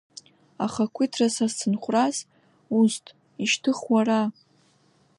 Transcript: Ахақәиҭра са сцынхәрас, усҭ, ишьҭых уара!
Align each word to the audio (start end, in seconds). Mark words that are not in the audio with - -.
Ахақәиҭра 0.65 1.27
са 1.35 1.45
сцынхәрас, 1.51 2.17
усҭ, 2.79 3.05
ишьҭых 3.43 3.79
уара! 3.91 4.21